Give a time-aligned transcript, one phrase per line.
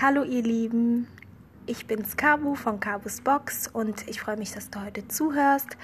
[0.00, 1.06] Hallo ihr Lieben,
[1.66, 5.76] ich bin's Kabu von Kabus Box und ich freue mich, dass du heute zuhörst.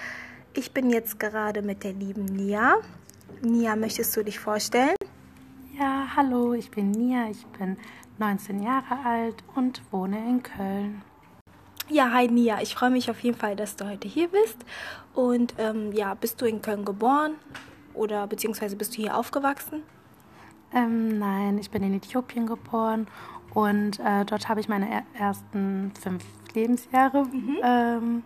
[0.52, 2.78] Ich bin jetzt gerade mit der lieben Nia.
[3.40, 4.96] Nia, möchtest du dich vorstellen?
[5.78, 7.76] Ja, hallo, ich bin Nia, ich bin
[8.18, 11.02] 19 Jahre alt und wohne in Köln.
[11.88, 14.58] Ja, hi Nia, ich freue mich auf jeden Fall, dass du heute hier bist.
[15.14, 17.36] Und ähm, ja, bist du in Köln geboren
[17.94, 19.84] oder beziehungsweise bist du hier aufgewachsen?
[20.72, 23.06] Ähm, nein, ich bin in Äthiopien geboren
[23.54, 27.58] und äh, dort habe ich meine er ersten fünf Lebensjahre, mhm.
[27.62, 28.22] ähm,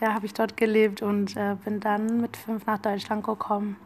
[0.00, 3.76] ja, habe ich dort gelebt und äh, bin dann mit fünf nach Deutschland gekommen.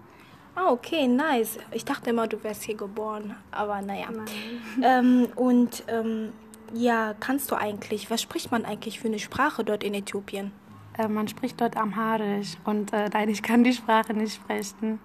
[0.55, 1.59] Ah, okay, nice.
[1.71, 4.09] Ich dachte immer, du wärst hier geboren, aber naja.
[4.83, 6.33] Ähm, und ähm,
[6.75, 10.53] ja, kannst du eigentlich, was spricht man eigentlich für eine Sprache dort in Äthiopien?
[10.99, 15.01] Äh, man spricht dort Amharisch und äh, nein, ich kann die Sprache nicht sprechen.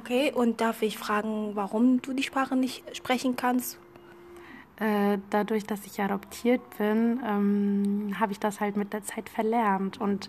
[0.00, 3.78] Okay, und darf ich fragen, warum du die Sprache nicht sprechen kannst?
[4.78, 9.98] Äh, dadurch, dass ich adoptiert bin, ähm, habe ich das halt mit der Zeit verlernt
[10.00, 10.28] und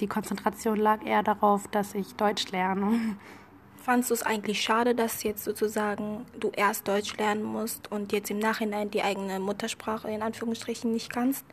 [0.00, 3.16] die Konzentration lag eher darauf, dass ich Deutsch lerne.
[3.82, 8.30] Fandest du es eigentlich schade, dass jetzt sozusagen du erst Deutsch lernen musst und jetzt
[8.30, 11.44] im Nachhinein die eigene Muttersprache in Anführungsstrichen nicht kannst?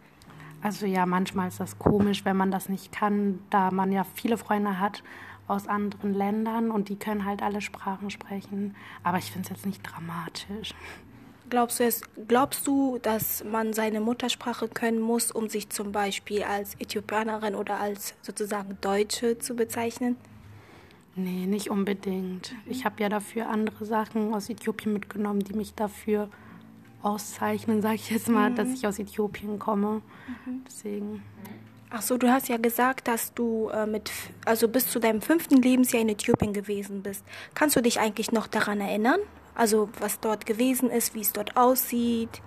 [0.62, 4.38] Also ja, manchmal ist das komisch, wenn man das nicht kann, da man ja viele
[4.38, 5.02] Freunde hat
[5.48, 8.76] aus anderen Ländern und die können halt alle Sprachen sprechen.
[9.04, 10.74] Aber ich finde es jetzt nicht dramatisch.
[11.50, 16.44] Glaubst du, es, glaubst du, dass man seine Muttersprache können muss, um sich zum Beispiel
[16.44, 20.18] als Äthiopianerin oder als sozusagen Deutsche zu bezeichnen?
[21.16, 22.54] Nee, nicht unbedingt.
[22.66, 26.30] Ich habe ja dafür andere Sachen aus Äthiopien mitgenommen, die mich dafür
[27.04, 28.56] auszeichnen, sage ich jetzt mal, mhm.
[28.56, 30.02] dass ich aus Äthiopien komme.
[30.46, 30.64] Mhm.
[30.68, 31.24] Deswegen.
[31.92, 34.12] Ach so, du hast ja gesagt, dass du äh, mit,
[34.44, 37.24] also bis zu deinem fünften Lebensjahr in Äthiopien gewesen bist.
[37.54, 39.20] Kannst du dich eigentlich noch daran erinnern?
[39.56, 42.42] Also was dort gewesen ist, wie es dort aussieht?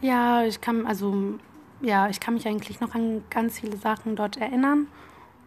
[0.00, 1.38] Ja, ich kann, also
[1.80, 4.88] ja, ich kann mich eigentlich noch an ganz viele Sachen dort erinnern.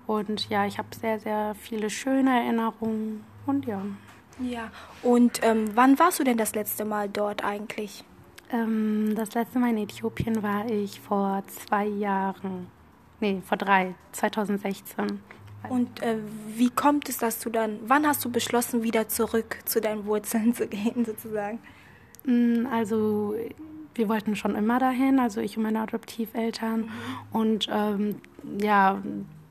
[0.08, 3.82] Und ja, ich habe sehr, sehr viele schöne Erinnerungen und ja.
[4.40, 4.72] Ja,
[5.04, 8.04] und ähm, wann warst du denn das letzte Mal dort eigentlich?
[8.52, 12.68] Ähm, das letzte Mal in Äthiopien war ich vor zwei Jahren.
[13.20, 15.22] Nee, vor drei, 2016.
[15.70, 16.18] Und äh,
[16.56, 20.54] wie kommt es, dass du dann, wann hast du beschlossen, wieder zurück zu deinen Wurzeln
[20.56, 21.60] zu gehen, sozusagen?
[22.26, 23.36] Mm, also,
[23.96, 26.82] wir wollten schon immer dahin, also ich und meine Adoptiveltern.
[26.82, 26.90] Mhm.
[27.32, 28.16] Und ähm,
[28.60, 29.02] ja,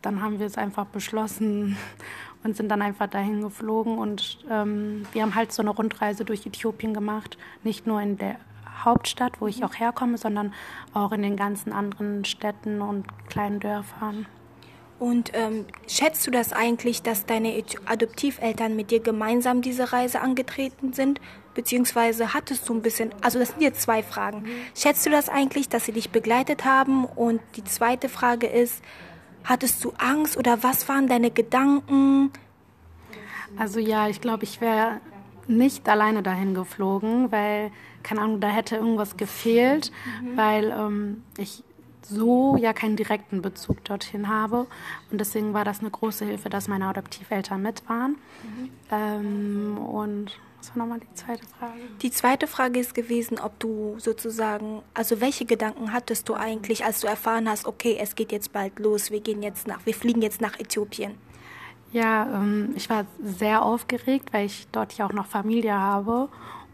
[0.03, 1.76] dann haben wir es einfach beschlossen
[2.42, 3.98] und sind dann einfach dahin geflogen.
[3.98, 8.37] Und ähm, wir haben halt so eine Rundreise durch Äthiopien gemacht, nicht nur in der
[8.84, 10.54] Hauptstadt, wo ich auch herkomme, sondern
[10.94, 14.27] auch in den ganzen anderen Städten und kleinen Dörfern.
[15.00, 20.93] Und ähm, schätzt du das eigentlich, dass deine Adoptiveltern mit dir gemeinsam diese Reise angetreten
[20.93, 21.22] sind?
[21.55, 24.44] Beziehungsweise hattest du ein bisschen, also das sind jetzt zwei Fragen.
[24.77, 27.06] Schätzt du das eigentlich, dass sie dich begleitet haben?
[27.06, 28.83] Und die zweite Frage ist,
[29.43, 32.31] hattest du Angst oder was waren deine Gedanken?
[33.56, 35.00] Also ja, ich glaube, ich wäre
[35.47, 37.72] nicht alleine dahin geflogen, weil
[38.03, 40.37] keine Ahnung, da hätte irgendwas gefehlt, mhm.
[40.37, 41.65] weil ähm, ich
[42.03, 44.66] so ja keinen direkten Bezug dorthin habe.
[45.11, 48.16] Und deswegen war das eine große Hilfe, dass meine Adoptiveltern mit waren.
[48.43, 48.71] Mhm.
[48.91, 51.81] Ähm, und was war nochmal die zweite Frage?
[52.03, 57.00] Die zweite Frage ist gewesen, ob du sozusagen, also welche Gedanken hattest du eigentlich, als
[57.00, 60.21] du erfahren hast, okay, es geht jetzt bald los, wir gehen jetzt nach, wir fliegen
[60.21, 61.15] jetzt nach Äthiopien?
[61.93, 66.28] Ja, ähm, ich war sehr aufgeregt, weil ich dort ja auch noch Familie habe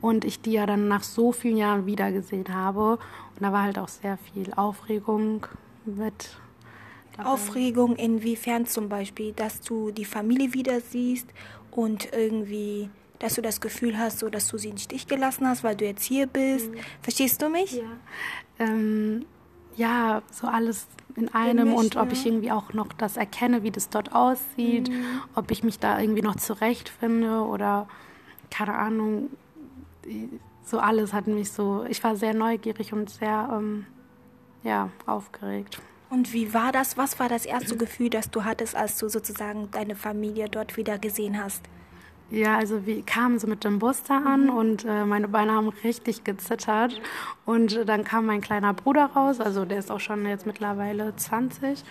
[0.06, 2.92] und ich die ja dann nach so vielen Jahren wiedergesehen habe.
[2.92, 5.46] Und da war halt auch sehr viel Aufregung
[5.84, 6.30] mit.
[7.16, 7.30] Dabei.
[7.30, 11.26] Aufregung inwiefern zum Beispiel, dass du die Familie wieder siehst
[11.72, 15.64] und irgendwie, dass du das Gefühl hast, so dass du sie in Stich gelassen hast,
[15.64, 16.70] weil du jetzt hier bist.
[16.70, 16.78] Mhm.
[17.02, 17.72] Verstehst du mich?
[17.72, 17.82] Ja.
[18.60, 19.26] Ähm,
[19.76, 23.72] ja, so alles in einem Gemischt, und ob ich irgendwie auch noch das erkenne, wie
[23.72, 25.22] das dort aussieht, mhm.
[25.34, 27.88] ob ich mich da irgendwie noch zurechtfinde oder
[28.50, 29.30] keine Ahnung,
[30.62, 33.86] so alles hat mich so, ich war sehr neugierig und sehr, ähm,
[34.62, 35.80] ja, aufgeregt.
[36.08, 36.96] Und wie war das?
[36.96, 40.98] Was war das erste Gefühl, das du hattest, als du sozusagen deine Familie dort wieder
[40.98, 41.64] gesehen hast?
[42.30, 44.50] Ja, also wir kamen so mit dem Bus da an mhm.
[44.50, 47.00] und äh, meine Beine haben richtig gezittert.
[47.44, 51.14] Und äh, dann kam mein kleiner Bruder raus, also der ist auch schon jetzt mittlerweile
[51.14, 51.84] 20.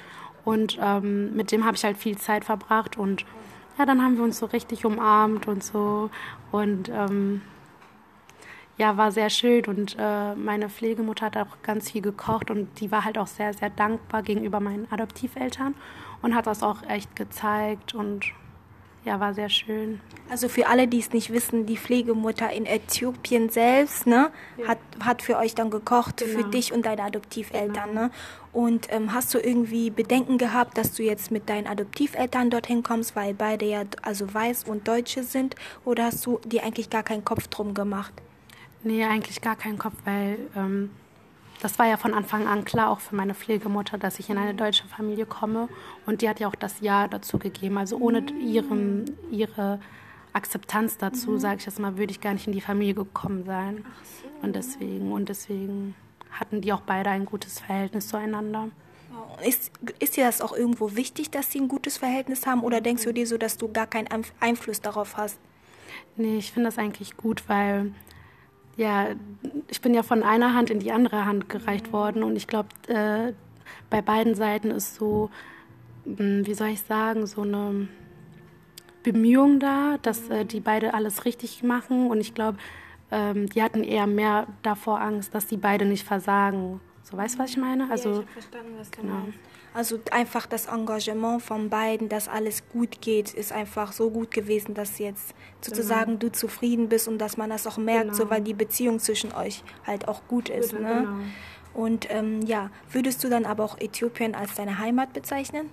[0.43, 2.97] Und ähm, mit dem habe ich halt viel Zeit verbracht.
[2.97, 3.25] Und
[3.77, 6.09] ja, dann haben wir uns so richtig umarmt und so.
[6.51, 7.41] Und ähm,
[8.77, 12.91] ja, war sehr schön und äh, meine Pflegemutter hat auch ganz viel gekocht und die
[12.91, 15.75] war halt auch sehr, sehr dankbar gegenüber meinen Adoptiveltern
[16.21, 18.25] und hat das auch echt gezeigt und
[19.05, 20.01] ja, war sehr schön.
[20.29, 24.69] Also für alle, die es nicht wissen, die Pflegemutter in Äthiopien selbst ne, ja.
[24.69, 26.39] hat, hat für euch dann gekocht, genau.
[26.39, 27.89] für dich und deine Adoptiveltern.
[27.89, 28.01] Genau.
[28.05, 28.11] Ne?
[28.51, 33.15] Und ähm, hast du irgendwie Bedenken gehabt, dass du jetzt mit deinen Adoptiveltern dorthin kommst,
[33.15, 35.55] weil beide ja also weiß und Deutsche sind?
[35.83, 38.13] Oder hast du dir eigentlich gar keinen Kopf drum gemacht?
[38.85, 40.91] Nee, eigentlich gar keinen Kopf, weil ähm,
[41.59, 44.53] das war ja von Anfang an klar, auch für meine Pflegemutter, dass ich in eine
[44.53, 45.69] deutsche Familie komme.
[46.05, 47.79] Und die hat ja auch das Ja dazu gegeben.
[47.79, 49.79] Also ohne ihrem, ihre
[50.33, 51.39] Akzeptanz dazu, mhm.
[51.39, 53.83] sage ich jetzt mal, würde ich gar nicht in die Familie gekommen sein.
[54.03, 54.45] So.
[54.45, 55.95] Und deswegen, und deswegen
[56.29, 58.69] hatten die auch beide ein gutes Verhältnis zueinander.
[59.43, 62.61] Ist, ist dir das auch irgendwo wichtig, dass sie ein gutes Verhältnis haben?
[62.61, 64.09] Oder denkst du dir so, dass du gar keinen
[64.39, 65.39] Einfluss darauf hast?
[66.17, 67.91] Nee, ich finde das eigentlich gut, weil
[68.77, 69.07] ja,
[69.69, 72.69] ich bin ja von einer Hand in die andere Hand gereicht worden und ich glaube,
[72.87, 73.33] äh,
[73.89, 75.29] bei beiden Seiten ist so,
[76.05, 77.87] hm, wie soll ich sagen, so eine
[79.03, 82.57] Bemühung da, dass äh, die beide alles richtig machen und ich glaube,
[83.11, 86.81] ähm, die hatten eher mehr davor Angst, dass die beide nicht versagen.
[87.05, 87.87] So, weißt du, was ich meine?
[87.91, 89.13] Also, ja, ich habe verstanden, was du genau.
[89.13, 89.37] meinst.
[89.75, 94.73] Also einfach das Engagement von beiden, dass alles gut geht, ist einfach so gut gewesen,
[94.73, 96.19] dass jetzt sozusagen genau.
[96.19, 98.15] du zufrieden bist und dass man das auch merkt, genau.
[98.15, 100.71] so weil die Beziehung zwischen euch halt auch gut ist.
[100.71, 101.01] Gut, ne?
[101.01, 101.17] Genau.
[101.75, 105.69] Und ähm, ja, würdest du dann aber auch Äthiopien als deine Heimat bezeichnen?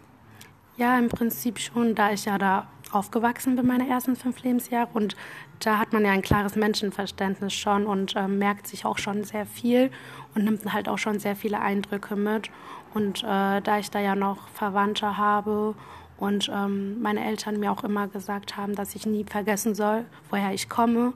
[0.76, 4.88] Ja, im Prinzip schon, da ich ja da aufgewachsen bin, meine ersten fünf Lebensjahre.
[4.92, 5.16] Und
[5.60, 9.46] da hat man ja ein klares Menschenverständnis schon und äh, merkt sich auch schon sehr
[9.46, 9.90] viel
[10.34, 12.50] und nimmt halt auch schon sehr viele Eindrücke mit.
[12.94, 15.74] Und äh, da ich da ja noch Verwandte habe
[16.18, 20.52] und ähm, meine Eltern mir auch immer gesagt haben, dass ich nie vergessen soll, woher
[20.52, 21.14] ich komme,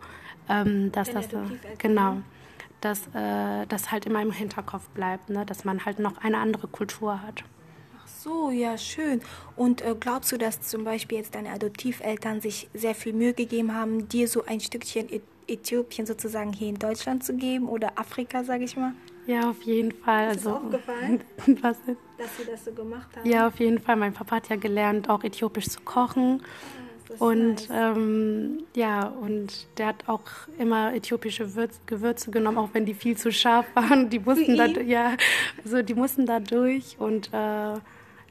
[0.49, 1.39] ähm, dass das äh,
[1.79, 2.19] genau,
[2.81, 5.45] dass äh, das halt immer im Hinterkopf bleibt, ne?
[5.45, 7.45] dass man halt noch eine andere Kultur hat.
[8.27, 9.21] So, ja schön.
[9.55, 13.73] Und äh, glaubst du, dass zum Beispiel jetzt deine Adoptiveltern sich sehr viel Mühe gegeben
[13.73, 15.09] haben, dir so ein Stückchen
[15.47, 18.95] Äthiopien sozusagen hier in Deutschland zu geben oder Afrika, sage ich mal?
[19.29, 20.33] Ja, auf jeden Fall.
[20.33, 21.21] Ist also, aufgefallen,
[21.63, 21.77] was
[22.19, 23.31] dass Sie das so gemacht haben?
[23.31, 23.95] Ja, auf jeden Fall.
[23.95, 26.43] Mein Papa hat ja gelernt, auch äthiopisch zu kochen.
[26.43, 27.69] Ah, und nice.
[27.71, 30.25] ähm, ja, und der hat auch
[30.59, 34.11] immer äthiopische Würz Gewürze genommen, auch wenn die viel zu scharf waren.
[34.11, 35.17] Die mussten da, ja,
[35.65, 37.75] also die mussten da durch und äh,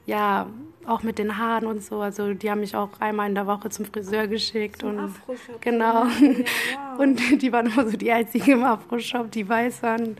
[0.06, 0.46] ja,
[0.86, 2.00] auch mit den Haaren und so.
[2.00, 5.14] Also die haben mich auch einmal in der Woche zum Friseur geschickt zum und
[5.60, 6.04] genau.
[6.04, 6.10] Ja,
[6.92, 7.00] wow.
[7.00, 10.16] Und die waren immer so die einzigen im Afro-Shop, die weiß waren.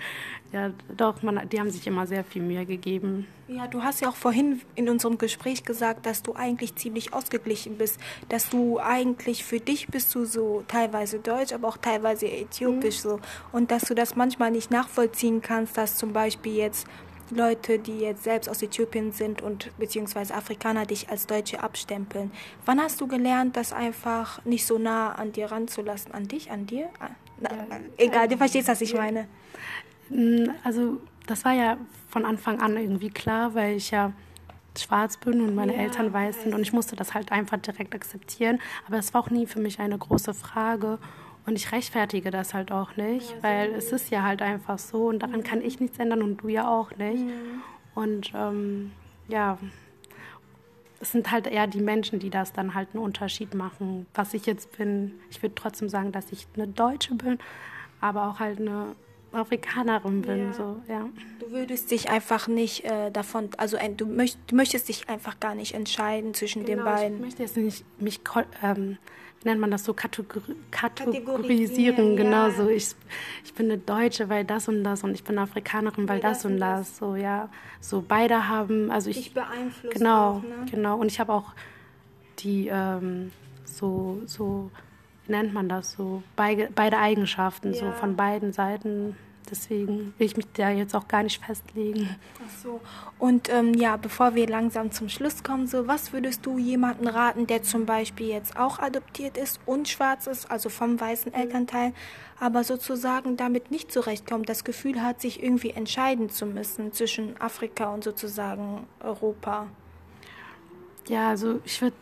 [0.53, 3.27] Ja, doch, man, die haben sich immer sehr viel Mühe gegeben.
[3.49, 7.79] Ja, du hast ja auch vorhin in unserem Gespräch gesagt, dass du eigentlich ziemlich ausgeglichen
[7.79, 13.05] bist, dass du eigentlich für dich bist du so teilweise deutsch, aber auch teilweise äthiopisch
[13.05, 13.09] mhm.
[13.09, 13.21] so
[13.53, 16.87] und dass du das manchmal nicht nachvollziehen kannst, dass zum Beispiel jetzt
[17.31, 22.31] Leute, die jetzt selbst aus Äthiopien sind und beziehungsweise Afrikaner dich als Deutsche abstempeln.
[22.65, 26.13] Wann hast du gelernt, das einfach nicht so nah an dir ranzulassen?
[26.13, 26.89] An dich, an dir?
[27.01, 27.09] Ah,
[27.41, 29.27] na, ja, egal, du verstehst, was ich meine.
[30.09, 31.79] Mm, also das war ja
[32.09, 34.13] von Anfang an irgendwie klar, weil ich ja
[34.79, 37.95] schwarz bin und meine ja, Eltern weiß sind und ich musste das halt einfach direkt
[37.95, 38.61] akzeptieren.
[38.87, 40.99] Aber es war auch nie für mich eine große Frage
[41.47, 45.07] und ich rechtfertige das halt auch nicht, ja, weil es ist ja halt einfach so
[45.07, 47.25] und daran kann ich nichts ändern und du ja auch nicht.
[47.25, 47.63] Mhm.
[47.95, 48.93] Und ähm,
[49.29, 49.59] ja,
[51.01, 54.07] es sind halt eher die Menschen, die das dann halt einen Unterschied machen.
[54.15, 57.39] Was ich jetzt bin, ich würde trotzdem sagen, dass ich eine Deutsche bin,
[58.01, 58.97] aber auch halt eine
[59.33, 60.47] Afrikanerin bin.
[60.47, 60.53] Ja.
[60.53, 61.09] So, ja.
[61.39, 65.39] Du würdest dich einfach nicht äh, davon, also ein, du, möcht, du möchtest dich einfach
[65.41, 67.17] gar nicht entscheiden zwischen genau, den beiden.
[67.19, 68.21] Ich möchte jetzt nicht mich,
[68.63, 68.99] ähm,
[69.47, 72.69] nennt man das so, kategori kategorisieren, genau so.
[72.69, 72.95] Ich,
[73.45, 76.43] ich bin eine Deutsche, weil das und das und ich bin Afrikanerin, weil, weil das,
[76.43, 76.81] das, und das.
[76.81, 76.99] das.
[76.99, 77.49] So, ja.
[77.81, 79.17] So beide haben, also ich.
[79.17, 80.67] Dich beeinflusst genau, auch, ne?
[80.71, 80.99] genau.
[80.99, 81.53] Und ich habe auch
[82.41, 83.33] die ähm,
[83.65, 84.71] so, so
[85.27, 87.81] wie nennt man das so, beide, beide Eigenschaften, ja.
[87.81, 89.17] so von beiden Seiten.
[89.51, 92.17] Deswegen will ich mich da jetzt auch gar nicht festlegen.
[92.45, 92.81] Ach so.
[93.19, 97.47] Und ähm, ja, bevor wir langsam zum Schluss kommen, so was würdest du jemanden raten,
[97.47, 101.41] der zum Beispiel jetzt auch adoptiert ist und schwarz ist, also vom weißen mhm.
[101.41, 101.93] Elternteil,
[102.39, 107.93] aber sozusagen damit nicht zurechtkommt, das Gefühl hat, sich irgendwie entscheiden zu müssen zwischen Afrika
[107.93, 109.67] und sozusagen Europa?
[111.09, 111.97] Ja, also ich würde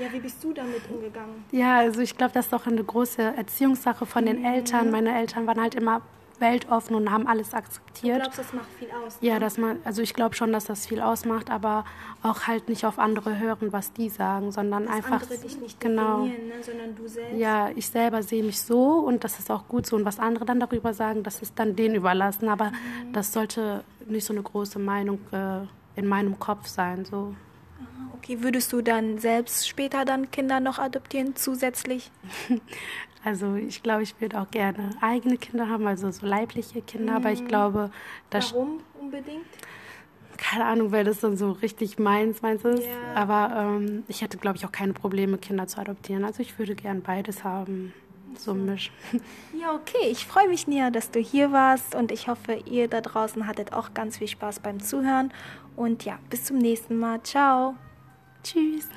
[0.00, 1.44] ja, wie bist du damit umgegangen?
[1.50, 4.46] Ja, also ich glaube, das ist doch eine große Erziehungssache von den mhm.
[4.46, 4.90] Eltern.
[4.90, 6.00] Meine Eltern waren halt immer
[6.40, 8.16] weltoffen und haben alles akzeptiert.
[8.16, 9.18] Du glaubst, das macht viel aus?
[9.20, 11.84] Ja, dass man, also ich glaube schon, dass das viel ausmacht, aber
[12.22, 15.80] auch halt nicht auf andere hören, was die sagen, sondern dass einfach andere dich nicht
[15.80, 17.38] genau, ne, sondern du selbst.
[17.38, 20.44] Ja, ich selber sehe mich so und das ist auch gut so und was andere
[20.44, 23.12] dann darüber sagen, das ist dann denen überlassen, aber mhm.
[23.12, 25.66] das sollte nicht so eine große Meinung äh,
[25.98, 27.34] in meinem Kopf sein, so.
[28.22, 32.10] Okay, würdest du dann selbst später dann Kinder noch adoptieren zusätzlich?
[33.24, 37.18] Also ich glaube, ich würde auch gerne eigene Kinder haben, also so leibliche Kinder, mhm.
[37.18, 37.46] aber ich mhm.
[37.46, 37.90] glaube,
[38.30, 38.52] dass...
[38.52, 39.46] Warum unbedingt?
[40.36, 42.82] Keine Ahnung, weil das dann so richtig meins, meins ist.
[42.82, 43.14] Yeah.
[43.14, 46.24] Aber ähm, ich hätte, glaube ich, auch keine Probleme, Kinder zu adoptieren.
[46.24, 47.92] Also ich würde gern beides haben.
[48.36, 48.90] So misch.
[49.56, 50.08] Ja, okay.
[50.10, 53.72] Ich freue mich, Nia, dass du hier warst und ich hoffe, ihr da draußen hattet
[53.72, 55.32] auch ganz viel Spaß beim Zuhören.
[55.76, 57.22] Und ja, bis zum nächsten Mal.
[57.22, 57.76] Ciao.
[58.42, 58.88] Tschüss.